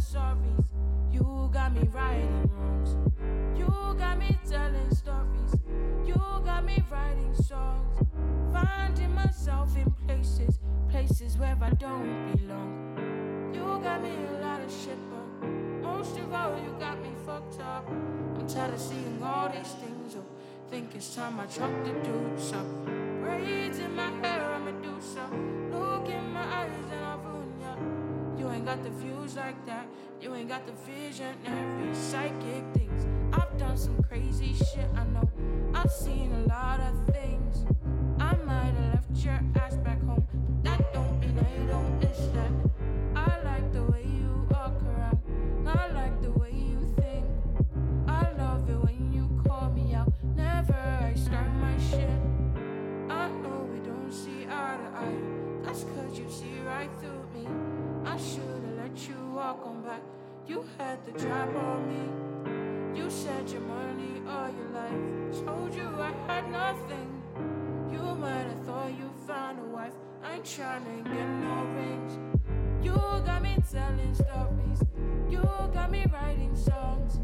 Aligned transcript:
stories. 0.00 0.66
You 1.12 1.50
got 1.52 1.74
me 1.74 1.86
writing 1.92 2.50
wrongs. 2.54 2.96
You 3.58 3.66
got 3.98 4.18
me 4.18 4.36
telling 4.48 4.90
stories. 4.94 5.54
You 6.06 6.14
got 6.44 6.64
me 6.64 6.82
writing 6.90 7.34
songs. 7.34 8.08
Finding 8.52 9.14
myself 9.14 9.76
in 9.76 9.90
places, 10.06 10.58
places 10.88 11.36
where 11.36 11.56
I 11.60 11.70
don't 11.70 12.32
belong. 12.32 13.52
You 13.54 13.80
got 13.82 14.02
me 14.02 14.10
a 14.10 14.42
lot 14.42 14.60
of 14.62 14.70
shit, 14.70 14.98
but 15.10 15.48
most 15.82 16.16
of 16.18 16.32
all, 16.32 16.56
you 16.58 16.74
got 16.78 17.00
me 17.02 17.10
fucked 17.26 17.60
up. 17.60 17.86
I'm 17.88 18.46
tired 18.48 18.74
of 18.74 18.80
seeing 18.80 19.20
all 19.22 19.48
these 19.48 19.72
things. 19.72 20.16
Oh, 20.16 20.24
think 20.70 20.94
it's 20.94 21.14
time 21.14 21.38
I 21.38 21.46
drop 21.46 21.72
the 21.84 21.92
deuce 21.92 22.52
up. 22.52 22.66
Braids 23.20 23.78
in 23.78 23.94
my 23.94 24.10
hair, 24.22 24.54
I'm 24.54 24.66
got 28.76 28.84
the 28.84 28.90
views 28.90 29.34
like 29.34 29.66
that. 29.66 29.84
You 30.20 30.32
ain't 30.32 30.48
got 30.48 30.64
the 30.64 30.72
vision, 30.88 31.34
every 31.44 31.92
psychic 31.92 32.62
things. 32.72 33.04
I've 33.32 33.58
done 33.58 33.76
some 33.76 34.00
crazy 34.04 34.54
shit, 34.54 34.88
I 34.94 35.02
know. 35.06 35.28
I've 35.74 35.90
seen 35.90 36.30
a 36.32 36.42
lot 36.46 36.78
of 36.78 36.94
things. 37.12 37.66
I 38.20 38.36
might 38.46 38.72
have 38.78 38.94
left 38.94 39.24
your 39.24 39.40
ass 39.56 39.74
back 39.78 40.00
home, 40.04 40.24
that 40.62 40.92
don't 40.92 41.18
mean 41.18 41.36
I 41.36 41.66
don't 41.66 41.98
miss 41.98 42.18
that. 42.28 42.52
I 43.16 43.42
like 43.42 43.72
the 43.72 43.82
way 43.82 44.04
you 44.04 44.46
walk 44.52 44.80
around, 44.84 45.18
I 45.66 45.88
like 45.88 46.22
the 46.22 46.30
way 46.30 46.52
you 46.52 46.94
think. 46.96 47.26
I 48.06 48.30
love 48.38 48.70
it 48.70 48.80
when 48.84 49.12
you 49.12 49.42
call 49.48 49.70
me 49.70 49.94
out. 49.94 50.12
Never 50.36 50.74
I 50.74 51.14
start 51.14 51.52
my 51.54 51.76
shit. 51.90 52.20
I 53.08 53.30
know 53.42 53.68
we 53.72 53.80
don't 53.80 54.12
see 54.12 54.46
eye 54.48 54.78
to 54.82 55.00
eye. 55.02 55.64
That's 55.64 55.82
cause 55.82 56.16
you 56.16 56.30
see 56.30 56.60
right 56.64 56.90
through 57.00 57.19
let 59.00 59.08
you 59.08 59.32
walk 59.34 59.66
on 59.66 59.82
by. 59.82 59.96
You 60.46 60.64
had 60.76 60.98
the 61.06 61.12
drop 61.12 61.54
on 61.54 61.80
me. 61.88 62.98
You 62.98 63.08
said 63.08 63.48
your 63.48 63.62
money 63.62 64.20
all 64.28 64.50
your 64.50 64.68
life. 64.74 65.44
Told 65.44 65.74
you 65.74 65.88
I 65.98 66.12
had 66.26 66.50
nothing. 66.50 67.22
You 67.90 68.02
might 68.16 68.46
have 68.46 68.64
thought 68.66 68.90
you 68.98 69.10
found 69.26 69.58
a 69.58 69.64
wife. 69.64 69.94
I 70.22 70.34
ain't 70.34 70.44
tryna 70.44 71.04
get 71.04 71.28
no 71.46 71.64
rings. 71.76 72.18
You 72.82 72.92
got 73.24 73.42
me 73.42 73.56
telling 73.70 74.14
stories. 74.14 74.82
You 75.30 75.42
got 75.72 75.90
me 75.90 76.04
writing 76.12 76.54
songs. 76.56 77.20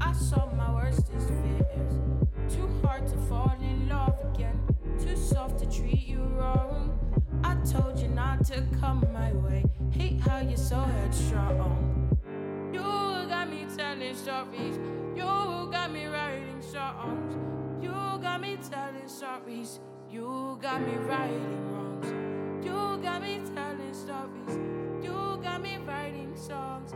I 0.00 0.12
saw 0.12 0.46
my 0.54 0.72
worstest 0.74 1.28
fears. 1.28 1.94
Too 2.48 2.68
hard 2.82 3.06
to 3.08 3.16
fall 3.28 3.54
in 3.60 3.88
love 3.88 4.16
again. 4.34 4.58
Too 4.98 5.16
soft 5.16 5.58
to 5.60 5.66
treat 5.70 6.06
you 6.06 6.22
wrong. 6.38 6.98
I 7.44 7.54
told 7.70 7.98
you 7.98 8.08
not 8.08 8.44
to 8.46 8.66
come 8.80 9.06
my 9.12 9.32
way. 9.32 9.64
Hate 9.90 10.20
how 10.20 10.38
you're 10.40 10.56
so 10.56 10.80
headstrong. 10.80 12.18
You 12.72 12.80
got 13.28 13.48
me 13.50 13.66
telling 13.76 14.14
stories. 14.14 14.78
You 15.14 15.68
got 15.70 15.92
me 15.92 16.06
writing 16.06 16.62
songs. 16.62 17.36
You 17.82 17.90
got 18.22 18.40
me 18.40 18.58
telling 18.70 19.08
stories. 19.08 19.80
You 20.10 20.58
got 20.60 20.80
me 20.80 20.94
writing 20.96 21.72
wrongs. 21.72 22.06
You 22.64 22.98
got 23.02 23.22
me 23.22 23.40
telling 23.54 23.94
stories. 23.94 24.58
You 25.02 25.38
got 25.42 25.62
me 25.62 25.78
writing 25.86 26.36
songs. 26.36 26.92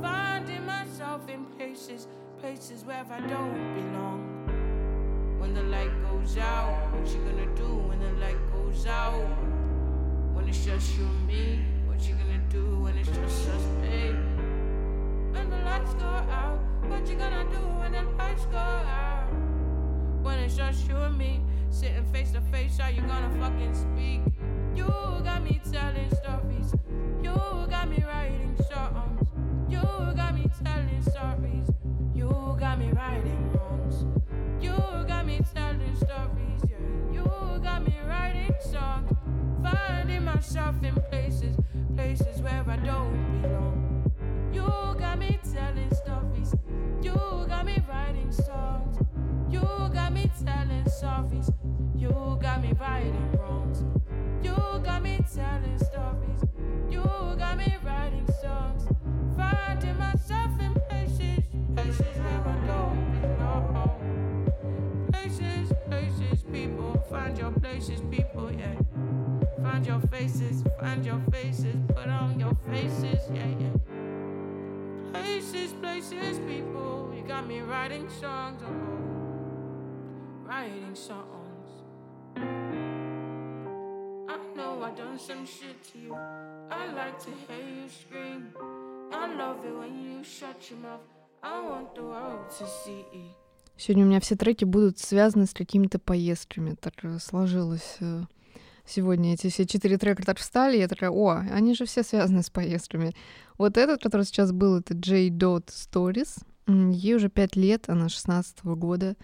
Finding 0.00 0.66
myself 0.66 1.28
in 1.28 1.44
places, 1.56 2.06
places 2.40 2.84
where 2.84 3.04
I 3.10 3.20
don't 3.20 3.74
belong. 3.74 5.36
When 5.38 5.54
the 5.54 5.62
light 5.62 5.90
goes 6.02 6.36
out, 6.36 6.92
what 6.92 7.08
you 7.08 7.18
gonna 7.20 7.46
do 7.56 7.68
when 7.88 7.98
the 7.98 8.12
light 8.20 8.36
goes 8.52 8.86
out? 8.86 9.26
When 10.34 10.48
it's 10.48 10.64
just 10.64 10.96
you 10.98 11.04
and 11.04 11.26
me, 11.26 11.64
what 11.86 12.00
you 12.06 12.14
gonna 12.14 12.42
do 12.50 12.80
when 12.80 12.98
it's 12.98 13.08
just 13.08 13.48
us, 13.48 13.62
babe? 13.80 14.16
When 15.32 15.48
the 15.48 15.56
lights 15.64 15.94
go 15.94 16.06
out, 16.06 16.58
what 16.88 17.08
you 17.08 17.16
gonna 17.16 17.44
do 17.50 17.62
when 17.80 17.92
the 17.92 18.02
lights 18.18 18.44
go 18.46 18.58
out? 18.58 19.28
When 20.22 20.38
it's 20.40 20.56
just 20.56 20.86
you 20.88 20.96
and 20.96 21.16
me, 21.16 21.40
sitting 21.70 22.04
face 22.12 22.32
to 22.32 22.40
face, 22.52 22.78
are 22.80 22.90
you 22.90 23.00
gonna 23.02 23.30
fucking 23.40 23.74
got 52.56 52.62
me. 52.62 52.68
You 54.42 54.56
got 54.82 55.02
me 55.02 55.18
telling 55.34 55.78
stories. 55.78 56.40
You 56.90 57.02
got 57.38 57.58
me 57.58 57.74
writing 57.84 58.26
songs. 58.42 58.86
Finding 59.36 59.98
myself 59.98 60.58
in 60.60 60.72
places, 60.88 61.44
places 61.74 62.16
where 62.16 62.42
I 62.46 62.66
don't 62.66 63.20
belong. 63.20 65.08
Places, 65.12 65.72
places, 65.90 66.44
people. 66.50 67.04
Find 67.10 67.36
your 67.36 67.50
places, 67.50 68.00
people, 68.10 68.50
yeah. 68.50 68.74
Find 69.62 69.86
your 69.86 70.00
faces, 70.00 70.64
find 70.80 71.04
your 71.04 71.20
faces, 71.30 71.76
put 71.88 72.08
on 72.08 72.40
your 72.40 72.56
faces, 72.70 73.20
yeah, 73.34 73.48
yeah. 73.60 75.12
Places, 75.12 75.72
places, 75.74 76.38
people. 76.38 77.12
You 77.14 77.22
got 77.26 77.46
me 77.46 77.60
writing 77.60 78.08
songs, 78.08 78.62
oh, 78.64 78.72
writing 80.46 80.94
songs. 80.94 81.35
I 84.86 84.90
done 84.90 85.18
some 85.18 85.44
shit 85.44 85.82
to 85.90 85.98
you. 85.98 86.14
I 86.70 86.86
like 86.92 87.18
to 87.24 87.30
hear 87.48 87.58
you 87.58 87.88
scream. 87.88 88.54
I 89.12 89.34
love 89.34 89.64
it 89.64 89.74
when 89.74 89.98
you 90.00 90.22
shut 90.22 90.70
your 90.70 90.78
mouth. 90.78 91.00
I 91.42 91.60
want 91.60 91.96
the 91.96 92.04
world 92.04 92.48
to 92.58 92.66
see. 92.84 93.34
Сегодня 93.76 94.04
у 94.04 94.08
меня 94.08 94.20
все 94.20 94.36
треки 94.36 94.64
будут 94.64 95.00
связаны 95.00 95.46
с 95.46 95.54
какими-то 95.54 95.98
поездками. 95.98 96.76
Так 96.80 97.04
э, 97.04 97.18
сложилось 97.18 97.96
э, 97.98 98.22
сегодня. 98.86 99.34
Эти 99.34 99.48
все 99.48 99.66
четыре 99.66 99.98
трека 99.98 100.22
так 100.24 100.38
встали, 100.38 100.76
я 100.76 100.86
такая, 100.86 101.10
о, 101.10 101.38
они 101.50 101.74
же 101.74 101.84
все 101.84 102.04
связаны 102.04 102.44
с 102.44 102.50
поездками. 102.50 103.12
Вот 103.58 103.76
этот, 103.76 104.00
который 104.00 104.22
сейчас 104.22 104.52
был, 104.52 104.76
это 104.78 104.94
J. 104.94 105.30
Dot 105.30 105.66
Stories. 105.66 106.44
Ей 106.68 107.14
уже 107.14 107.28
пять 107.28 107.54
лет, 107.54 107.88
она 107.88 108.08
16 108.08 108.64
года. 108.64 109.16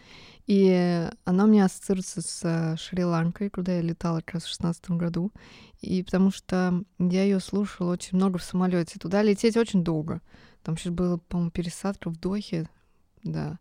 И 0.46 1.08
она 1.24 1.44
у 1.44 1.46
меня 1.48 1.64
ассоциируется 1.64 2.22
с 2.22 2.76
Шри-Ланкой, 2.78 3.50
куда 3.50 3.74
я 3.76 3.80
летала 3.80 4.20
как 4.20 4.34
раз 4.34 4.44
в 4.44 4.48
16 4.48 4.90
году. 4.90 5.32
И 5.80 6.02
потому 6.04 6.30
что 6.30 6.84
я 6.98 7.24
ее 7.24 7.40
слушала 7.40 7.92
очень 7.92 8.16
много 8.16 8.38
в 8.38 8.44
самолете. 8.44 8.98
Туда 8.98 9.22
лететь 9.22 9.56
очень 9.56 9.82
долго. 9.82 10.20
Там 10.62 10.76
сейчас 10.76 10.92
была, 10.92 11.18
по-моему, 11.18 11.50
пересадка 11.50 12.10
в 12.10 12.16
Дохе, 12.16 12.68
да. 13.24 13.58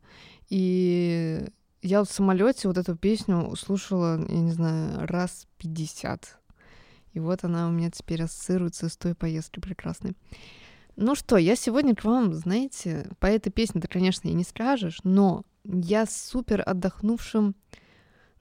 И 0.50 1.48
я 1.81 2.04
в 2.04 2.10
самолете 2.10 2.68
вот 2.68 2.77
эту 2.77 2.95
песню 2.95 3.56
слушала, 3.56 4.19
я 4.27 4.39
не 4.39 4.51
знаю, 4.51 5.07
раз 5.07 5.48
50. 5.57 6.38
И 7.13 7.19
вот 7.19 7.44
она 7.44 7.68
у 7.68 7.72
меня 7.72 7.89
теперь 7.89 8.24
ассоциируется 8.24 8.88
с 8.89 8.95
той 8.95 9.16
поездкой 9.16 9.63
прекрасной. 9.63 10.16
Ну 11.01 11.15
что, 11.15 11.38
я 11.38 11.56
сегодня 11.56 11.95
к 11.95 12.03
вам, 12.03 12.31
знаете, 12.36 13.09
по 13.19 13.25
этой 13.25 13.50
песне 13.50 13.81
ты, 13.81 13.88
конечно, 13.88 14.27
и 14.27 14.33
не 14.33 14.44
скажешь, 14.44 15.00
но 15.03 15.42
я 15.63 16.06
с 16.06 16.15
супер 16.15 16.62
отдохнувшим 16.63 17.56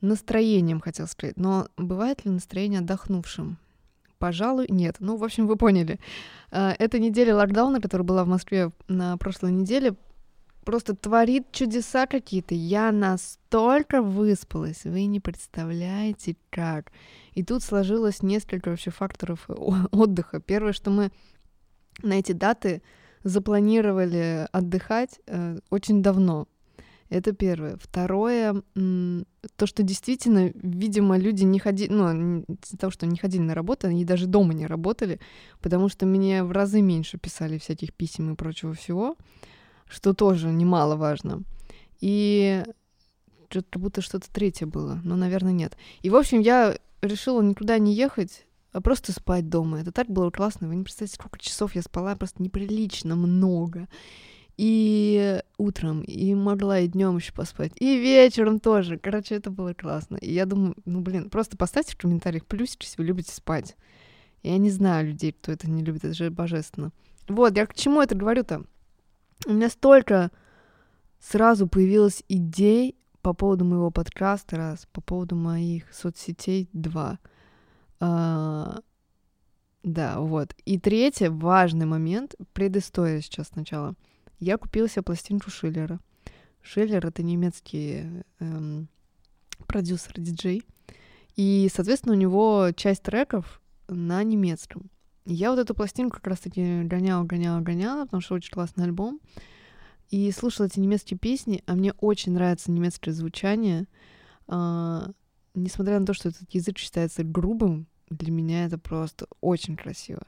настроением, 0.02 0.80
хотел 0.80 1.06
сказать. 1.06 1.38
Но 1.38 1.68
бывает 1.78 2.26
ли 2.26 2.30
настроение 2.30 2.80
отдохнувшим? 2.80 3.56
Пожалуй, 4.18 4.66
нет. 4.68 4.96
Ну, 4.98 5.16
в 5.16 5.24
общем, 5.24 5.46
вы 5.46 5.56
поняли. 5.56 5.98
А, 6.50 6.74
эта 6.78 6.98
неделя 6.98 7.34
локдауна, 7.34 7.80
которая 7.80 8.06
была 8.06 8.24
в 8.24 8.28
Москве 8.28 8.72
на 8.88 9.16
прошлой 9.16 9.52
неделе, 9.52 9.94
просто 10.62 10.94
творит 10.94 11.50
чудеса 11.52 12.06
какие-то. 12.06 12.54
Я 12.54 12.92
настолько 12.92 14.02
выспалась, 14.02 14.84
вы 14.84 15.06
не 15.06 15.18
представляете 15.18 16.36
как. 16.50 16.92
И 17.32 17.42
тут 17.42 17.62
сложилось 17.62 18.22
несколько 18.22 18.68
вообще 18.68 18.90
факторов 18.90 19.48
отдыха. 19.48 20.40
Первое, 20.40 20.74
что 20.74 20.90
мы 20.90 21.10
на 22.02 22.14
эти 22.14 22.32
даты 22.32 22.82
запланировали 23.22 24.48
отдыхать 24.52 25.20
э, 25.26 25.58
очень 25.70 26.02
давно. 26.02 26.48
Это 27.10 27.32
первое. 27.32 27.76
Второе, 27.76 28.62
то, 28.74 29.66
что 29.66 29.82
действительно, 29.82 30.52
видимо, 30.54 31.18
люди 31.18 31.42
не 31.42 31.58
ходили, 31.58 31.90
ну, 31.90 32.44
из-за 32.62 32.78
того, 32.78 32.92
что 32.92 33.04
не 33.04 33.18
ходили 33.18 33.42
на 33.42 33.54
работу, 33.54 33.88
они 33.88 34.04
даже 34.04 34.26
дома 34.26 34.54
не 34.54 34.66
работали, 34.66 35.18
потому 35.60 35.88
что 35.88 36.06
мне 36.06 36.44
в 36.44 36.52
разы 36.52 36.80
меньше 36.80 37.18
писали 37.18 37.58
всяких 37.58 37.92
писем 37.92 38.32
и 38.32 38.36
прочего 38.36 38.74
всего, 38.74 39.16
что 39.88 40.14
тоже 40.14 40.52
немаловажно. 40.52 41.42
И 42.00 42.62
как 43.48 43.64
будто 43.82 44.02
что-то 44.02 44.32
третье 44.32 44.66
было, 44.66 45.00
но, 45.02 45.16
наверное, 45.16 45.52
нет. 45.52 45.76
И, 46.02 46.10
в 46.10 46.16
общем, 46.16 46.38
я 46.38 46.78
решила 47.02 47.42
никуда 47.42 47.78
не 47.78 47.92
ехать, 47.92 48.46
просто 48.72 49.12
спать 49.12 49.48
дома. 49.48 49.80
Это 49.80 49.92
так 49.92 50.08
было 50.08 50.30
классно. 50.30 50.68
Вы 50.68 50.76
не 50.76 50.84
представляете, 50.84 51.16
сколько 51.16 51.38
часов 51.38 51.74
я 51.74 51.82
спала, 51.82 52.14
просто 52.16 52.42
неприлично 52.42 53.16
много 53.16 53.88
и 54.56 55.40
утром, 55.56 56.02
и 56.02 56.34
могла 56.34 56.80
и 56.80 56.86
днем 56.86 57.16
еще 57.16 57.32
поспать, 57.32 57.72
и 57.76 57.98
вечером 57.98 58.60
тоже. 58.60 58.98
Короче, 58.98 59.34
это 59.36 59.50
было 59.50 59.72
классно. 59.72 60.16
И 60.16 60.34
я 60.34 60.44
думаю, 60.44 60.76
ну 60.84 61.00
блин, 61.00 61.30
просто 61.30 61.56
поставьте 61.56 61.94
в 61.94 61.98
комментариях 61.98 62.44
плюсик, 62.44 62.82
если 62.82 62.98
вы 62.98 63.04
любите 63.04 63.32
спать. 63.32 63.74
Я 64.42 64.58
не 64.58 64.68
знаю 64.70 65.08
людей, 65.08 65.32
кто 65.32 65.50
это 65.50 65.70
не 65.70 65.82
любит, 65.82 66.04
это 66.04 66.12
же 66.12 66.30
божественно. 66.30 66.92
Вот, 67.26 67.56
я 67.56 67.64
к 67.66 67.74
чему 67.74 68.02
это 68.02 68.14
говорю-то? 68.14 68.64
У 69.46 69.52
меня 69.52 69.70
столько 69.70 70.30
сразу 71.20 71.66
появилось 71.66 72.22
идей 72.28 72.96
по 73.22 73.32
поводу 73.32 73.64
моего 73.64 73.90
подкаста, 73.90 74.56
раз, 74.56 74.86
по 74.92 75.00
поводу 75.00 75.36
моих 75.36 75.90
соцсетей, 75.90 76.68
два. 76.74 77.18
А, 78.00 78.80
да, 79.82 80.20
вот. 80.20 80.54
И 80.64 80.78
третий 80.78 81.28
важный 81.28 81.86
момент, 81.86 82.34
предыстория 82.52 83.20
сейчас 83.20 83.48
сначала— 83.48 83.94
я 84.40 84.56
купила 84.56 84.88
себе 84.88 85.02
пластинку 85.02 85.50
Шиллера. 85.50 86.00
Шиллер— 86.62 87.06
это 87.06 87.22
немецкий 87.22 88.24
эм, 88.38 88.88
продюсер, 89.66 90.18
диджей. 90.18 90.62
И, 91.36 91.70
соответственно, 91.72 92.14
у 92.14 92.18
него 92.18 92.70
часть 92.74 93.02
треков 93.02 93.60
на 93.86 94.22
немецком. 94.22 94.90
Я 95.26 95.50
вот 95.50 95.58
эту 95.58 95.74
пластинку 95.74 96.16
как 96.16 96.26
раз-таки 96.26 96.84
гоняла, 96.84 97.24
гоняла, 97.24 97.60
гоняла, 97.60 98.04
потому 98.04 98.22
что 98.22 98.34
очень 98.34 98.50
классный 98.50 98.84
альбом. 98.84 99.20
И 100.08 100.32
слушала 100.32 100.66
эти 100.66 100.80
немецкие 100.80 101.18
песни, 101.18 101.62
а 101.66 101.74
мне 101.74 101.92
очень 102.00 102.32
нравится 102.32 102.70
немецкое 102.70 103.12
звучание. 103.12 103.86
А, 104.48 105.10
несмотря 105.54 105.98
на 105.98 106.06
то, 106.06 106.14
что 106.14 106.28
этот 106.28 106.52
язык 106.52 106.78
считается 106.78 107.24
грубым, 107.24 107.86
для 108.08 108.32
меня 108.32 108.66
это 108.66 108.76
просто 108.78 109.26
очень 109.40 109.76
красиво. 109.76 110.22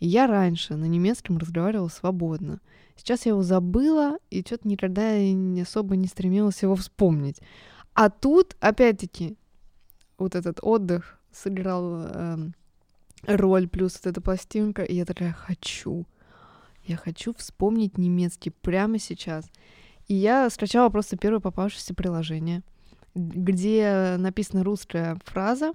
И 0.00 0.06
я 0.06 0.26
раньше 0.26 0.76
на 0.76 0.86
немецком 0.86 1.38
разговаривала 1.38 1.88
свободно. 1.88 2.60
Сейчас 2.96 3.26
я 3.26 3.30
его 3.30 3.42
забыла, 3.42 4.18
и 4.30 4.42
что-то 4.44 4.66
никогда 4.66 5.16
не 5.18 5.62
особо 5.62 5.94
не 5.96 6.08
стремилась 6.08 6.62
его 6.62 6.74
вспомнить. 6.74 7.40
А 7.94 8.10
тут, 8.10 8.56
опять-таки, 8.60 9.36
вот 10.18 10.34
этот 10.34 10.58
отдых 10.62 11.20
сыграл 11.32 12.02
э, 12.06 12.50
роль, 13.26 13.68
плюс 13.68 13.94
вот 13.94 14.06
эта 14.06 14.20
пластинка, 14.20 14.82
и 14.82 14.94
я 14.96 15.04
такая 15.04 15.32
хочу. 15.32 16.06
Я 16.84 16.96
хочу 16.96 17.34
вспомнить 17.34 17.98
немецкий 17.98 18.50
прямо 18.50 18.98
сейчас. 18.98 19.50
И 20.08 20.14
я 20.14 20.48
скачала 20.50 20.88
просто 20.88 21.16
первое 21.16 21.40
попавшееся 21.40 21.94
приложение, 21.94 22.62
где 23.14 24.16
написана 24.18 24.64
русская 24.64 25.18
фраза, 25.24 25.72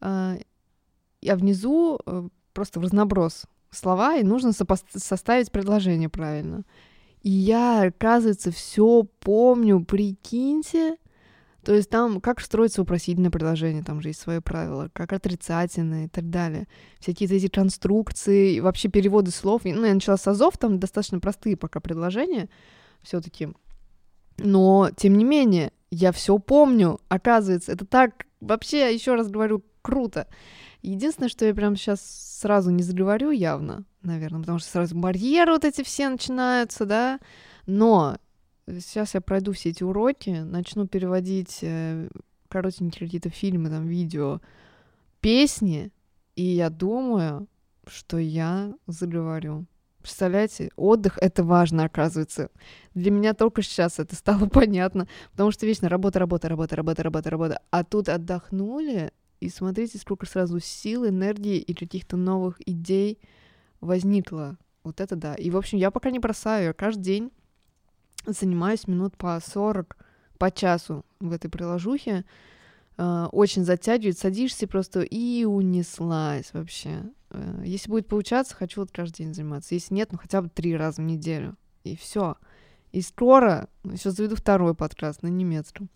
э, 0.00 0.38
а 1.26 1.36
внизу 1.36 1.98
э, 2.04 2.28
просто 2.52 2.80
в 2.80 2.82
разноброс 2.82 3.44
слова, 3.70 4.16
и 4.16 4.24
нужно 4.24 4.52
составить 4.52 5.52
предложение 5.52 6.08
правильно. 6.08 6.64
И 7.22 7.30
я, 7.30 7.82
оказывается, 7.82 8.50
все 8.50 9.04
помню, 9.20 9.84
прикиньте. 9.84 10.96
То 11.62 11.74
есть 11.74 11.90
там, 11.90 12.22
как 12.22 12.40
строится 12.40 12.80
вопросительное 12.80 13.30
предложение, 13.30 13.82
там 13.82 14.00
же 14.00 14.08
есть 14.08 14.20
свои 14.20 14.40
правила, 14.40 14.88
как 14.94 15.12
отрицательное 15.12 16.06
и 16.06 16.08
так 16.08 16.30
далее. 16.30 16.66
Всякие 17.00 17.28
эти 17.28 17.48
конструкции, 17.48 18.60
вообще 18.60 18.88
переводы 18.88 19.30
слов. 19.30 19.62
Ну, 19.64 19.84
я 19.84 19.92
начала 19.92 20.16
с 20.16 20.26
азов, 20.26 20.56
там 20.56 20.78
достаточно 20.78 21.20
простые 21.20 21.56
пока 21.58 21.80
предложения 21.80 22.48
все 23.02 23.20
таки 23.20 23.48
Но, 24.38 24.90
тем 24.96 25.16
не 25.16 25.24
менее, 25.24 25.72
я 25.90 26.12
все 26.12 26.38
помню, 26.38 27.00
оказывается. 27.08 27.72
Это 27.72 27.84
так, 27.84 28.26
вообще, 28.40 28.94
еще 28.94 29.14
раз 29.14 29.28
говорю, 29.28 29.64
круто. 29.82 30.26
Единственное, 30.82 31.28
что 31.28 31.44
я 31.44 31.54
прям 31.54 31.76
сейчас 31.76 32.00
сразу 32.00 32.70
не 32.70 32.82
заговорю 32.82 33.30
явно, 33.30 33.84
наверное, 34.02 34.40
потому 34.40 34.58
что 34.58 34.70
сразу 34.70 34.96
барьеры 34.96 35.52
вот 35.52 35.64
эти 35.64 35.82
все 35.82 36.08
начинаются, 36.08 36.86
да, 36.86 37.20
но 37.66 38.16
сейчас 38.66 39.14
я 39.14 39.20
пройду 39.20 39.52
все 39.52 39.70
эти 39.70 39.82
уроки, 39.82 40.30
начну 40.30 40.86
переводить 40.86 41.58
э, 41.62 42.08
коротенькие 42.48 43.06
какие-то 43.06 43.28
фильмы, 43.28 43.68
там, 43.68 43.86
видео, 43.86 44.40
песни, 45.20 45.92
и 46.34 46.44
я 46.44 46.70
думаю, 46.70 47.46
что 47.86 48.16
я 48.18 48.72
заговорю. 48.86 49.66
Представляете, 50.02 50.70
отдых— 50.76 51.18
это 51.20 51.44
важно, 51.44 51.84
оказывается. 51.84 52.50
Для 52.94 53.10
меня 53.10 53.34
только 53.34 53.62
сейчас 53.62 53.98
это 53.98 54.14
стало 54.14 54.46
понятно, 54.48 55.08
потому 55.32 55.50
что 55.50 55.66
вечно 55.66 55.88
работа, 55.88 56.18
работа, 56.18 56.48
работа, 56.48 56.76
работа, 56.76 57.02
работа, 57.02 57.30
работа. 57.30 57.60
А 57.70 57.84
тут 57.84 58.08
отдохнули, 58.08 59.12
и 59.40 59.48
смотрите, 59.48 59.98
сколько 59.98 60.26
сразу 60.26 60.60
сил, 60.60 61.06
энергии 61.06 61.58
и 61.58 61.74
каких-то 61.74 62.16
новых 62.16 62.56
идей 62.68 63.18
возникло. 63.80 64.58
Вот 64.84 65.00
это 65.00 65.16
да. 65.16 65.34
И, 65.34 65.50
в 65.50 65.56
общем, 65.56 65.78
я 65.78 65.90
пока 65.90 66.10
не 66.10 66.18
бросаю. 66.18 66.66
Я 66.66 66.72
каждый 66.72 67.02
день 67.02 67.32
занимаюсь 68.26 68.86
минут 68.86 69.16
по 69.16 69.40
40, 69.42 69.96
по 70.38 70.50
часу 70.50 71.04
в 71.20 71.32
этой 71.32 71.50
приложухе. 71.50 72.24
Э, 72.98 73.28
очень 73.32 73.64
затягивает. 73.64 74.18
Садишься 74.18 74.66
просто 74.66 75.00
и 75.00 75.44
унеслась 75.44 76.52
вообще. 76.52 77.02
Э, 77.30 77.62
если 77.64 77.90
будет 77.90 78.08
получаться, 78.08 78.54
хочу 78.54 78.80
вот 78.80 78.90
каждый 78.90 79.24
день 79.24 79.34
заниматься. 79.34 79.74
Если 79.74 79.94
нет, 79.94 80.12
ну 80.12 80.18
хотя 80.18 80.42
бы 80.42 80.48
три 80.48 80.76
раза 80.76 81.02
в 81.02 81.04
неделю. 81.04 81.56
И 81.84 81.96
все. 81.96 82.36
И 82.92 83.02
скоро, 83.02 83.68
сейчас 83.84 84.14
заведу 84.14 84.34
второй 84.34 84.74
подкаст 84.74 85.22
на 85.22 85.28
немецком. 85.28 85.88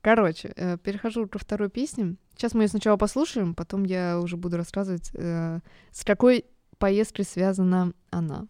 Короче, 0.00 0.52
э, 0.54 0.76
перехожу 0.78 1.26
ко 1.26 1.38
второй 1.38 1.70
песне. 1.70 2.16
Сейчас 2.36 2.54
мы 2.54 2.64
ее 2.64 2.68
сначала 2.68 2.96
послушаем, 2.96 3.54
потом 3.54 3.84
я 3.84 4.20
уже 4.20 4.36
буду 4.36 4.56
рассказывать, 4.56 5.10
э, 5.14 5.60
с 5.90 6.04
какой 6.04 6.44
поездкой 6.78 7.24
связана 7.24 7.92
она. 8.10 8.46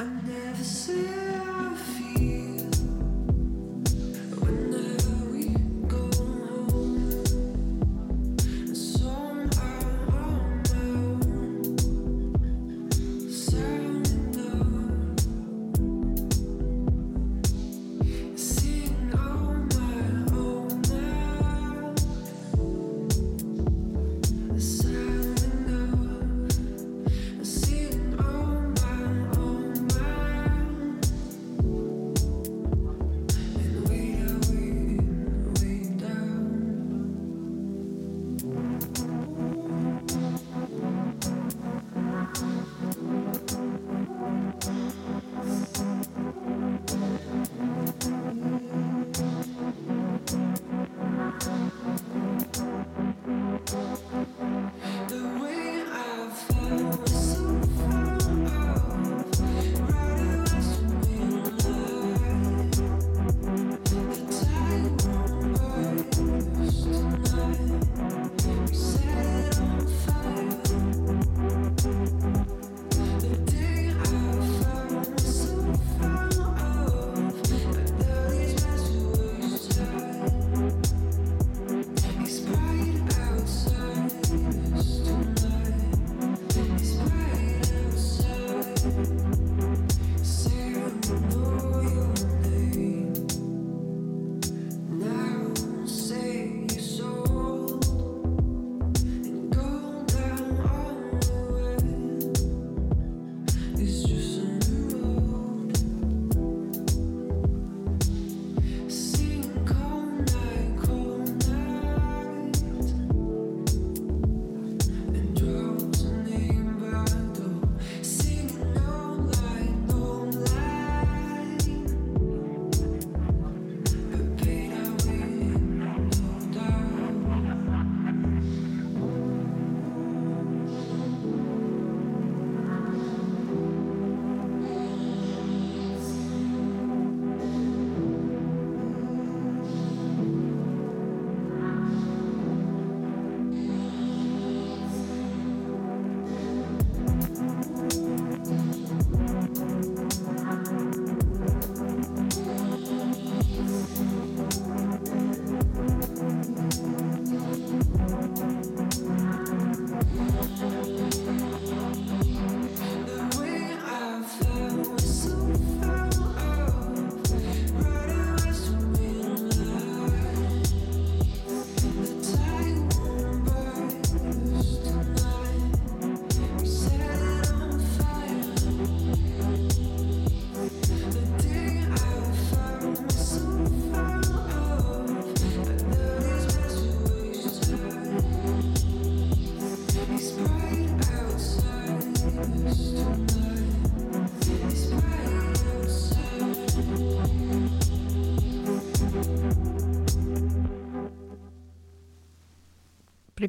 I 0.00 0.04
never 0.04 0.62
said 0.62 1.37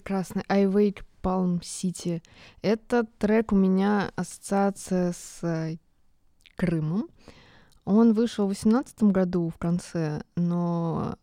прекрасный 0.09 0.43
I 0.49 0.65
Wake 0.65 1.03
Palm 1.21 1.61
City. 1.61 2.23
Этот 2.63 3.15
трек 3.19 3.51
у 3.51 3.55
меня 3.55 4.11
ассоциация 4.15 5.11
с 5.11 5.43
э, 5.43 5.77
Крымом. 6.55 7.09
Он 7.85 8.13
вышел 8.13 8.45
в 8.45 8.53
2018 8.53 9.03
году 9.03 9.49
в 9.49 9.59
конце, 9.59 10.23
но 10.35 11.15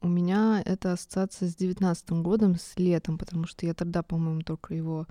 у 0.00 0.06
меня 0.06 0.62
это 0.64 0.92
ассоциация 0.92 1.48
с 1.48 1.56
2019 1.56 2.10
годом, 2.22 2.54
с 2.54 2.78
летом, 2.78 3.18
потому 3.18 3.48
что 3.48 3.66
я 3.66 3.74
тогда, 3.74 4.04
по-моему, 4.04 4.42
только 4.42 4.74
его 4.74 5.08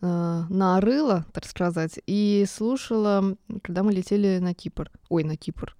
э, 0.00 0.42
нарыла, 0.48 1.24
так 1.32 1.44
сказать, 1.44 2.00
и 2.08 2.44
слушала, 2.50 3.36
когда 3.62 3.84
мы 3.84 3.92
летели 3.92 4.38
на 4.38 4.52
Кипр. 4.52 4.90
Ой, 5.10 5.22
на 5.22 5.36
Кипр. 5.36 5.76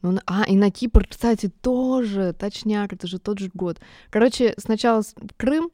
Ну, 0.00 0.18
а, 0.24 0.44
и 0.44 0.56
на 0.56 0.70
Кипр, 0.70 1.06
кстати, 1.06 1.50
тоже, 1.50 2.32
точняк, 2.32 2.94
это 2.94 3.06
же 3.06 3.18
тот 3.18 3.38
же 3.38 3.50
год. 3.52 3.80
Короче, 4.08 4.54
сначала 4.56 5.02
Крым, 5.36 5.70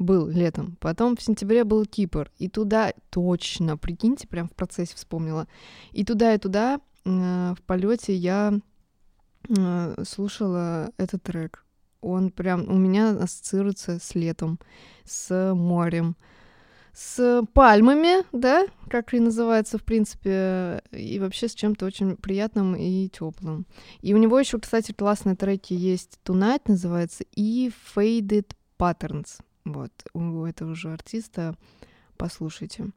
был 0.00 0.26
летом. 0.26 0.76
Потом 0.80 1.14
в 1.14 1.22
сентябре 1.22 1.62
был 1.62 1.84
Кипр. 1.84 2.32
И 2.38 2.48
туда 2.48 2.92
точно, 3.10 3.76
прикиньте, 3.76 4.26
прям 4.26 4.48
в 4.48 4.54
процессе 4.54 4.96
вспомнила. 4.96 5.46
И 5.92 6.04
туда, 6.04 6.34
и 6.34 6.38
туда 6.38 6.80
э, 7.04 7.54
в 7.56 7.62
полете 7.66 8.14
я 8.14 8.58
э, 9.48 10.04
слушала 10.04 10.90
этот 10.96 11.22
трек. 11.22 11.64
Он 12.00 12.30
прям 12.30 12.66
у 12.68 12.76
меня 12.76 13.10
ассоциируется 13.10 13.98
с 14.00 14.14
летом, 14.14 14.58
с 15.04 15.54
морем, 15.54 16.16
с 16.94 17.46
пальмами, 17.52 18.24
да, 18.32 18.66
как 18.88 19.12
и 19.12 19.20
называется, 19.20 19.76
в 19.76 19.84
принципе, 19.84 20.82
и 20.92 21.18
вообще 21.18 21.48
с 21.48 21.54
чем-то 21.54 21.84
очень 21.84 22.16
приятным 22.16 22.74
и 22.74 23.08
теплым. 23.10 23.66
И 24.00 24.14
у 24.14 24.16
него 24.16 24.40
еще, 24.40 24.58
кстати, 24.58 24.92
классные 24.92 25.36
треки 25.36 25.74
есть. 25.74 26.18
Tonight 26.24 26.62
называется 26.68 27.24
и 27.36 27.70
Faded 27.94 28.52
Patterns. 28.78 29.40
Вот, 29.64 29.92
у 30.14 30.44
этого 30.44 30.74
же 30.74 30.92
артиста 30.92 31.54
послушайте. 32.16 32.90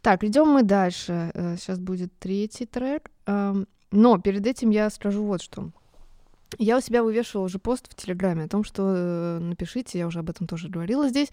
Так, 0.00 0.24
идем 0.24 0.48
мы 0.48 0.62
дальше. 0.62 1.30
Сейчас 1.56 1.78
э, 1.78 1.82
будет 1.82 2.12
третий 2.18 2.66
трек. 2.66 3.10
Но 3.26 4.18
перед 4.18 4.46
этим 4.46 4.70
я 4.70 4.90
скажу 4.90 5.22
вот 5.22 5.42
что. 5.42 5.70
Я 6.58 6.76
у 6.76 6.80
себя 6.80 7.02
вывешивала 7.02 7.46
уже 7.46 7.58
пост 7.58 7.90
в 7.90 7.94
Телеграме 7.94 8.44
о 8.44 8.48
том, 8.48 8.62
что 8.64 8.94
э, 8.94 9.38
напишите, 9.38 9.98
я 9.98 10.06
уже 10.06 10.18
об 10.18 10.28
этом 10.28 10.46
тоже 10.46 10.68
говорила 10.68 11.08
здесь, 11.08 11.28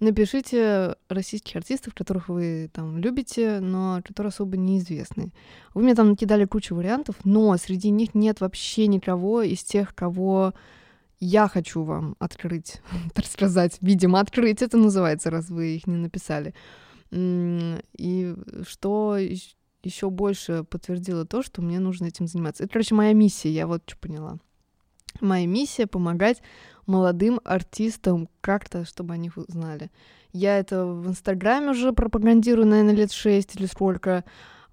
напишите 0.00 0.96
российских 1.08 1.54
артистов, 1.56 1.94
которых 1.94 2.28
вы 2.28 2.70
там 2.72 2.98
любите, 2.98 3.60
но 3.60 4.00
которые 4.04 4.30
особо 4.30 4.56
неизвестны. 4.56 5.30
Вы 5.74 5.82
мне 5.82 5.94
там 5.94 6.10
накидали 6.10 6.44
кучу 6.44 6.74
вариантов, 6.74 7.16
но 7.24 7.56
среди 7.56 7.90
них 7.90 8.14
нет 8.14 8.40
вообще 8.40 8.86
никого 8.88 9.42
из 9.42 9.62
тех, 9.62 9.94
кого 9.94 10.54
я 11.20 11.48
хочу 11.48 11.82
вам 11.82 12.16
открыть, 12.18 12.80
так 13.14 13.26
сказать, 13.26 13.78
видимо, 13.80 14.20
открыть 14.20 14.62
это 14.62 14.76
называется, 14.76 15.30
раз 15.30 15.50
вы 15.50 15.76
их 15.76 15.86
не 15.86 15.96
написали. 15.96 16.54
И 17.12 18.34
что 18.68 19.16
еще 19.82 20.10
больше 20.10 20.64
подтвердило 20.64 21.24
то, 21.24 21.42
что 21.42 21.62
мне 21.62 21.78
нужно 21.78 22.06
этим 22.06 22.26
заниматься. 22.26 22.64
Это, 22.64 22.72
короче, 22.72 22.94
моя 22.94 23.12
миссия, 23.12 23.50
я 23.50 23.66
вот 23.66 23.82
что 23.86 23.98
поняла. 23.98 24.38
Моя 25.20 25.46
миссия— 25.46 25.86
помогать 25.86 26.42
молодым 26.86 27.40
артистам 27.44 28.28
как-то, 28.40 28.84
чтобы 28.84 29.14
они 29.14 29.30
узнали. 29.34 29.90
Я 30.32 30.58
это 30.58 30.86
в 30.86 31.06
Инстаграме 31.06 31.70
уже 31.70 31.92
пропагандирую, 31.92 32.66
наверное, 32.66 32.94
лет 32.94 33.12
шесть 33.12 33.54
или 33.54 33.66
сколько. 33.66 34.24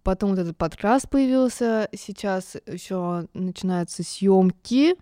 Потом 0.01 0.31
вот 0.31 0.39
этот 0.39 0.57
подкаст 0.57 1.09
появился. 1.09 1.87
Сейчас 1.95 2.57
еще 2.65 3.27
начинаются 3.33 4.01
съемки 4.01 4.95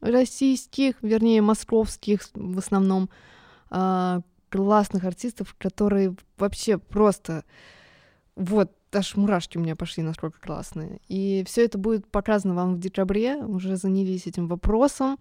российских, 0.00 0.96
вернее, 1.02 1.42
московских 1.42 2.28
в 2.34 2.58
основном, 2.58 3.08
э, 3.70 4.20
классных 4.48 5.04
артистов, 5.04 5.54
которые 5.58 6.14
вообще 6.38 6.78
просто 6.78 7.44
вот 8.36 8.72
аж 8.92 9.16
мурашки 9.16 9.58
у 9.58 9.60
меня 9.60 9.76
пошли, 9.76 10.02
насколько 10.02 10.40
классные. 10.40 11.00
И 11.08 11.44
все 11.46 11.64
это 11.64 11.78
будет 11.78 12.06
показано 12.06 12.54
вам 12.54 12.74
в 12.74 12.80
декабре, 12.80 13.36
уже 13.36 13.76
занялись 13.76 14.26
этим 14.26 14.46
вопросом. 14.46 15.18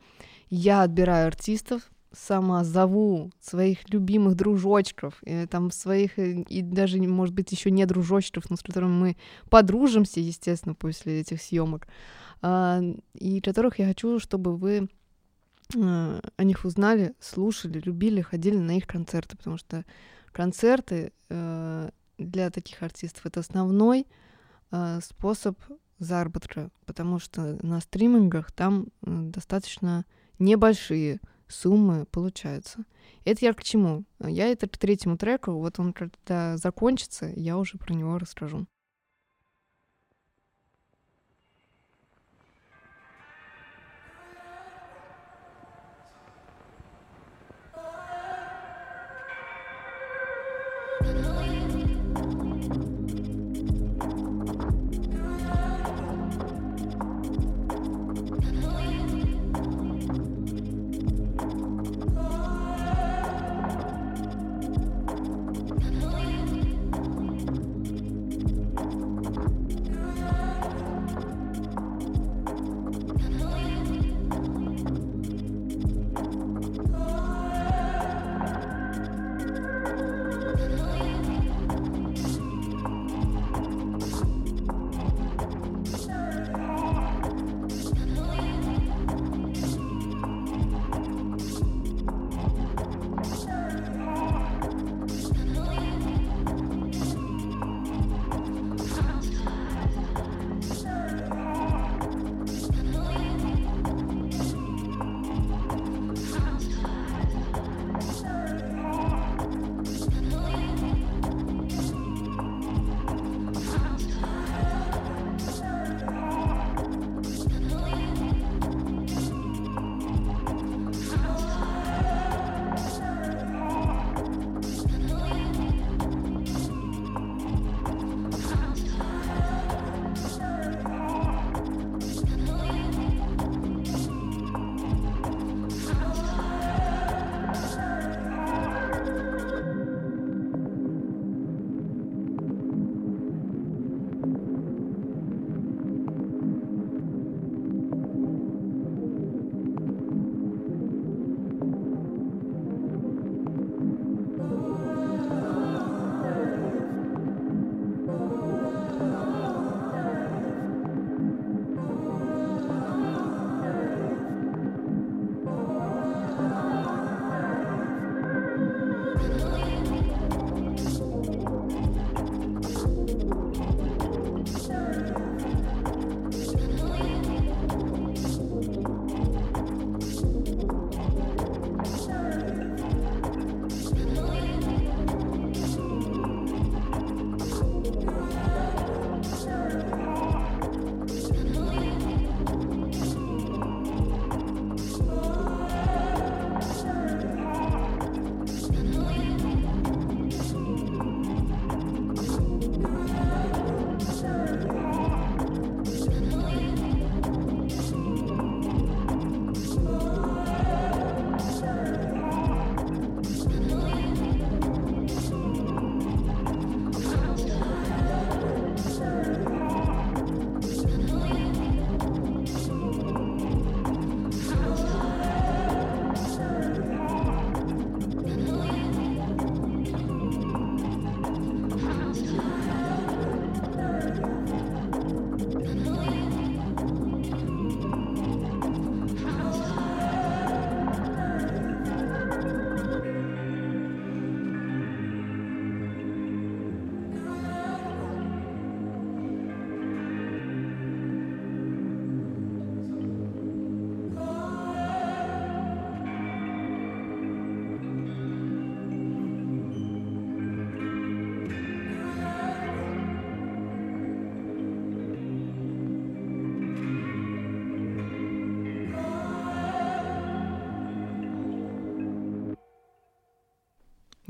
Я 0.49 0.83
отбираю 0.83 1.27
артистов, 1.27 1.81
сама 2.17 2.63
зову 2.63 3.31
своих 3.39 3.89
любимых 3.89 4.35
дружочков, 4.35 5.21
и, 5.23 5.45
там 5.47 5.71
своих, 5.71 6.17
э, 6.17 6.43
и 6.43 6.61
даже, 6.61 6.97
может 7.01 7.35
быть, 7.35 7.51
еще 7.51 7.71
не 7.71 7.85
дружочков, 7.85 8.49
но 8.49 8.55
с 8.55 8.61
которыми 8.61 8.91
мы 8.91 9.17
подружимся, 9.49 10.19
естественно, 10.19 10.75
после 10.75 11.21
этих 11.21 11.41
съемок. 11.41 11.87
А, 12.41 12.81
и 13.13 13.41
которых 13.41 13.79
я 13.79 13.87
хочу, 13.87 14.19
чтобы 14.19 14.55
вы 14.55 14.89
а, 15.75 16.21
о 16.37 16.43
них 16.43 16.65
узнали, 16.65 17.15
слушали, 17.19 17.81
любили, 17.83 18.21
ходили 18.21 18.57
на 18.57 18.77
их 18.77 18.87
концерты, 18.87 19.37
потому 19.37 19.57
что 19.57 19.85
концерты 20.31 21.13
э, 21.29 21.89
для 22.17 22.49
таких 22.49 22.83
артистов 22.83 23.25
это 23.25 23.39
основной 23.39 24.05
э, 24.71 24.99
способ 25.01 25.57
заработка, 25.97 26.69
потому 26.85 27.19
что 27.19 27.57
на 27.61 27.79
стримингах 27.79 28.51
там 28.51 28.87
достаточно 29.01 30.05
небольшие 30.39 31.19
суммы 31.47 32.05
получаются. 32.05 32.85
Это 33.23 33.45
я 33.45 33.53
к 33.53 33.63
чему? 33.63 34.05
Я 34.19 34.47
это 34.47 34.67
к 34.67 34.77
третьему 34.77 35.17
треку, 35.17 35.51
вот 35.53 35.79
он 35.79 35.93
когда 35.93 36.57
закончится, 36.57 37.31
я 37.35 37.57
уже 37.57 37.77
про 37.77 37.93
него 37.93 38.17
расскажу. 38.17 38.67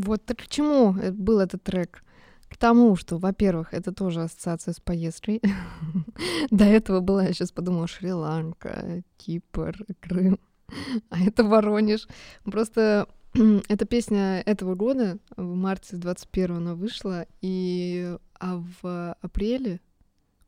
Вот 0.06 0.24
так 0.24 0.38
к 0.38 0.48
чему 0.48 0.94
был 1.14 1.40
этот 1.40 1.64
трек? 1.64 2.04
К 2.48 2.58
тому, 2.58 2.96
что, 2.96 3.18
во-первых, 3.18 3.74
это 3.74 3.92
тоже 3.92 4.22
ассоциация 4.22 4.74
с 4.74 4.80
поездкой. 4.80 5.42
До 6.52 6.64
этого 6.64 7.00
была, 7.00 7.24
я 7.24 7.34
сейчас 7.34 7.52
подумала, 7.52 7.88
Шри-Ланка, 7.88 9.02
Кипр, 9.18 9.76
Крым. 10.00 10.40
А 11.10 11.20
это 11.20 11.44
Воронеж. 11.44 12.08
Просто 12.44 13.08
эта 13.68 13.86
песня 13.86 14.42
этого 14.46 14.76
года, 14.76 15.18
в 15.36 15.56
марте 15.56 15.98
21 15.98 16.58
она 16.58 16.76
вышла, 16.76 17.26
и 17.42 18.16
а 18.40 18.64
в 18.82 19.18
апреле, 19.22 19.82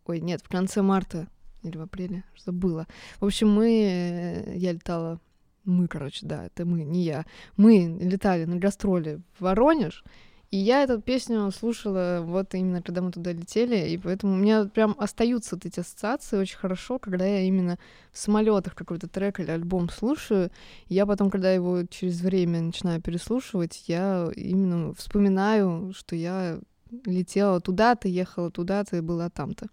ой, 0.06 0.22
нет, 0.22 0.41
в 0.43 0.50
конце 0.50 0.84
марта 0.84 1.28
или 1.63 1.78
в 1.78 1.82
апреле, 1.82 2.24
забыла. 2.38 2.86
В 3.20 3.26
общем, 3.26 3.50
мы, 3.50 3.70
э, 3.70 4.58
я 4.58 4.72
летала, 4.72 5.20
мы, 5.67 5.88
короче, 5.88 6.25
да, 6.25 6.45
это 6.45 6.65
мы, 6.65 6.84
не 6.84 7.03
я, 7.03 7.25
мы 7.56 7.97
летали 7.99 8.45
на 8.45 8.56
гастроли 8.56 9.21
в 9.38 9.43
Воронеж, 9.43 10.03
и 10.49 10.58
я 10.58 10.84
эту 10.84 11.01
песню 11.01 11.51
слушала 11.51 12.21
вот 12.23 12.53
именно 12.53 12.82
когда 12.82 13.01
мы 13.01 13.12
туда 13.12 13.34
летели, 13.34 13.89
и 13.89 13.97
поэтому 13.97 14.34
у 14.34 14.38
меня 14.38 14.63
прям 14.63 14.95
остаются 14.97 15.56
вот 15.56 15.65
эти 15.65 15.82
ассоциации 15.82 16.38
очень 16.38 16.58
хорошо, 16.58 16.99
когда 16.99 17.25
я 17.25 17.41
именно 17.41 17.77
в 18.13 18.17
самолетах 18.17 18.73
какой-то 18.73 19.10
трек 19.10 19.41
или 19.41 19.51
альбом 19.51 19.89
слушаю. 19.89 20.49
Я 20.88 21.06
потом, 21.06 21.30
когда 21.30 21.51
его 21.51 21.84
через 21.84 22.21
время 22.21 22.62
начинаю 22.62 23.01
переслушивать, 23.01 23.84
я 23.88 24.30
именно 24.36 24.93
вспоминаю, 24.93 25.91
что 25.93 26.15
я 26.15 26.60
летела 27.06 27.60
туда-то, 27.60 28.08
ехала 28.08 28.49
туда-то 28.49 28.95
и 28.95 29.01
была 29.01 29.30
там-то. 29.30 29.67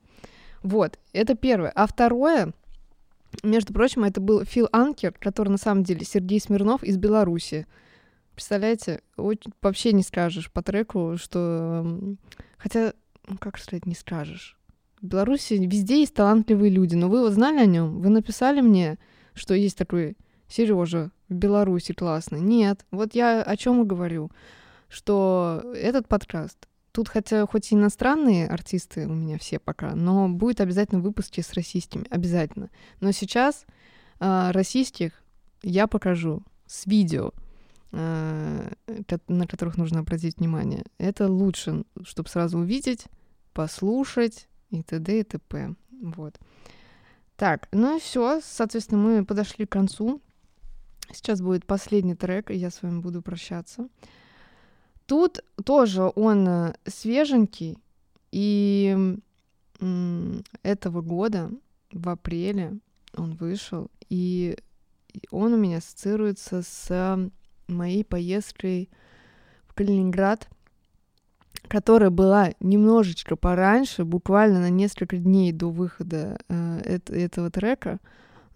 Вот, 0.65 0.99
это 1.13 1.37
первое. 1.37 1.71
А 1.77 1.87
второе, 1.87 2.53
между 3.43 3.73
прочим, 3.73 4.05
это 4.05 4.21
был 4.21 4.45
Фил 4.45 4.69
Анкер, 4.73 5.13
который 5.13 5.49
на 5.49 5.59
самом 5.59 5.85
деле 5.85 6.05
Сергей 6.05 6.41
Смирнов 6.41 6.83
из 6.83 6.97
Беларуси. 6.97 7.67
Представляете, 8.35 9.01
вообще 9.17 9.93
не 9.93 10.03
скажешь 10.03 10.51
по 10.51 10.63
треку, 10.63 11.17
что... 11.17 12.17
Хотя, 12.59 12.95
ну 13.29 13.37
как 13.39 13.59
сказать, 13.59 13.87
не 13.87 13.95
скажешь. 13.95 14.57
В 15.01 15.07
Беларуси 15.07 15.55
везде 15.55 16.01
есть 16.01 16.15
талантливые 16.15 16.71
люди, 16.71 16.95
но 16.95 17.09
вы 17.09 17.21
вот 17.21 17.33
знали 17.33 17.59
о 17.59 17.67
нем? 17.67 18.01
Вы 18.01 18.09
написали 18.09 18.61
мне, 18.61 18.99
что 19.35 19.55
есть 19.55 19.77
такой 19.77 20.17
Сережа 20.49 21.11
в 21.29 21.35
Беларуси 21.35 21.93
классный? 21.93 22.41
Нет. 22.41 22.85
Вот 22.91 23.15
я 23.15 23.43
о 23.43 23.57
чем 23.57 23.83
и 23.83 23.87
говорю, 23.87 24.31
что 24.89 25.63
этот 25.75 26.09
подкаст 26.09 26.69
Тут 26.95 27.09
хотя 27.09 27.45
хоть 27.45 27.73
и 27.73 27.75
иностранные 27.75 28.47
артисты 28.47 29.09
у 29.09 29.13
меня 29.13 29.37
все 29.37 29.59
пока, 29.59 29.97
но 29.97 30.29
будет 30.29 30.61
обязательно 30.61 31.01
выпуски 31.01 31.41
с 31.41 31.53
российскими, 31.55 32.07
обязательно. 32.09 32.71
Но 33.01 33.11
сейчас 33.11 33.67
э, 34.21 34.51
российских 34.53 35.25
я 35.65 35.89
покажу 35.89 36.45
с 36.69 36.87
видео, 36.87 37.33
э, 37.91 38.71
на 39.27 39.47
которых 39.49 39.77
нужно 39.77 39.99
обратить 39.99 40.39
внимание. 40.39 40.85
Это 40.99 41.27
лучше, 41.27 41.83
чтобы 42.05 42.29
сразу 42.29 42.59
увидеть, 42.59 43.07
послушать 43.55 44.47
и 44.71 44.85
т.д. 44.85 45.19
и 45.19 45.25
т.п. 45.25 45.75
Вот. 46.01 46.39
Так, 47.37 47.67
ну 47.73 47.97
и 47.97 48.01
все. 48.01 48.41
Соответственно, 48.41 49.03
мы 49.03 49.25
подошли 49.25 49.67
к 49.67 49.73
концу. 49.73 50.23
Сейчас 51.13 51.41
будет 51.41 51.67
последний 51.67 52.15
трек, 52.15 52.53
и 52.53 52.55
я 52.55 52.71
с 52.71 52.83
вами 52.83 53.01
буду 53.01 53.21
прощаться. 53.21 53.89
Тут 55.07 55.45
тоже 55.65 56.11
он 56.15 56.49
э, 56.49 56.75
свеженький, 56.87 57.79
и 58.33 59.17
этого 60.63 61.03
года, 61.03 61.51
в 61.93 62.09
апреле, 62.09 62.79
он 63.17 63.35
вышел, 63.35 63.91
и 64.09 64.57
он 65.31 65.53
у 65.53 65.57
меня 65.57 65.79
ассоциируется 65.79 66.63
с 66.63 67.31
моей 67.69 68.05
поездкой 68.05 68.91
в 69.67 69.75
Калининград, 69.75 70.49
которая 71.69 72.11
была 72.11 72.53
немножечко 72.61 73.37
пораньше, 73.37 74.05
буквально 74.05 74.61
на 74.61 74.71
несколько 74.71 75.17
дней 75.17 75.53
до 75.53 75.71
выхода 75.71 76.39
э, 76.49 76.99
этого 77.09 77.51
трека. 77.51 78.01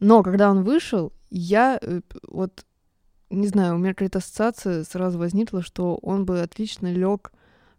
Но 0.00 0.22
когда 0.22 0.50
он 0.50 0.62
вышел, 0.62 1.12
я 1.30 1.78
э, 1.80 2.00
вот 2.28 2.64
не 3.30 3.46
знаю, 3.46 3.74
у 3.74 3.78
меня 3.78 3.94
какая-то 3.94 4.18
ассоциация 4.18 4.84
сразу 4.84 5.18
возникла, 5.18 5.62
что 5.62 5.96
он 5.96 6.24
бы 6.24 6.40
отлично 6.40 6.92
лег, 6.92 7.32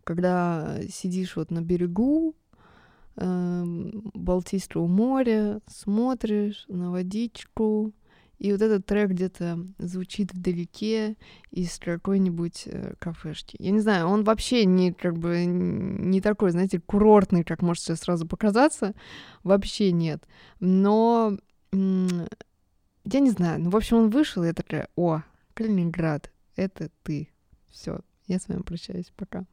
когда 0.03 0.79
сидишь 0.89 1.35
вот 1.35 1.51
на 1.51 1.61
берегу 1.61 2.35
э, 3.15 3.63
Балтийского 4.13 4.87
моря, 4.87 5.61
смотришь 5.67 6.65
на 6.67 6.91
водичку, 6.91 7.93
и 8.39 8.53
вот 8.53 8.61
этот 8.61 8.85
трек 8.85 9.09
где-то 9.09 9.59
звучит 9.79 10.33
вдалеке 10.33 11.17
из 11.51 11.77
какой-нибудь 11.77 12.63
э, 12.67 12.93
кафешки. 12.97 13.57
Я 13.59 13.71
не 13.71 13.81
знаю, 13.81 14.07
он 14.07 14.23
вообще 14.23 14.63
не 14.63 14.93
как 14.93 15.17
бы 15.17 15.43
не 15.45 16.21
такой, 16.21 16.51
знаете, 16.51 16.79
курортный, 16.79 17.43
как 17.43 17.61
может 17.61 17.83
сейчас 17.83 17.99
сразу 17.99 18.25
показаться. 18.25 18.93
Вообще 19.43 19.91
нет. 19.91 20.23
Но 20.61 21.37
я 21.73 23.19
не 23.19 23.29
знаю. 23.29 23.59
Ну, 23.59 23.69
в 23.71 23.75
общем, 23.75 23.97
он 23.97 24.09
вышел, 24.09 24.43
и 24.43 24.47
я 24.47 24.53
такая, 24.53 24.87
о, 24.95 25.21
Калининград, 25.59 26.31
это 26.55 26.89
ты. 27.03 27.27
Все, 27.67 27.99
я 28.27 28.39
с 28.39 28.47
вами 28.47 28.61
прощаюсь. 28.61 29.11
Пока. 29.17 29.45